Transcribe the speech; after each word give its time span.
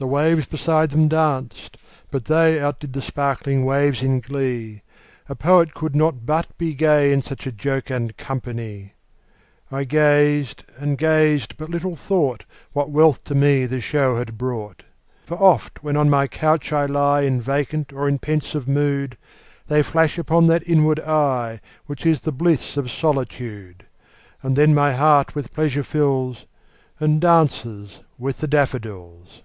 The 0.00 0.06
waves 0.06 0.46
beside 0.46 0.90
them 0.90 1.08
danced; 1.08 1.76
but 2.12 2.26
they 2.26 2.60
Outdid 2.60 2.92
the 2.92 3.02
sparkling 3.02 3.64
waves 3.64 4.00
in 4.00 4.20
glee; 4.20 4.82
A 5.28 5.34
poet 5.34 5.74
could 5.74 5.96
not 5.96 6.24
but 6.24 6.56
be 6.56 6.72
gay, 6.72 7.12
In 7.12 7.20
such 7.20 7.48
a 7.48 7.50
jocund 7.50 8.16
company; 8.16 8.94
I 9.72 9.82
gazed 9.82 10.62
and 10.76 10.96
gazed 10.96 11.56
but 11.56 11.68
little 11.68 11.96
thought 11.96 12.44
What 12.72 12.90
wealth 12.90 13.24
to 13.24 13.34
me 13.34 13.66
the 13.66 13.80
show 13.80 14.14
had 14.14 14.38
brought: 14.38 14.84
For 15.26 15.34
oft, 15.36 15.82
when 15.82 15.96
on 15.96 16.08
my 16.08 16.28
couch 16.28 16.72
I 16.72 16.86
lie 16.86 17.22
In 17.22 17.40
vacant 17.40 17.92
or 17.92 18.08
in 18.08 18.20
pensive 18.20 18.68
mood, 18.68 19.18
They 19.66 19.82
flash 19.82 20.16
upon 20.16 20.46
that 20.46 20.62
inward 20.68 21.00
eye 21.00 21.60
Which 21.86 22.06
is 22.06 22.20
the 22.20 22.30
bliss 22.30 22.76
of 22.76 22.88
solitude; 22.88 23.84
And 24.44 24.54
then 24.54 24.76
my 24.76 24.92
heart 24.92 25.34
with 25.34 25.52
pleasure 25.52 25.82
fills, 25.82 26.46
And 27.00 27.20
dances 27.20 28.02
with 28.16 28.38
the 28.38 28.46
daffodils. 28.46 29.42